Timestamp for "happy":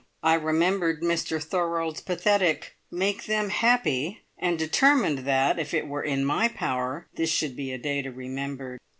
3.49-4.21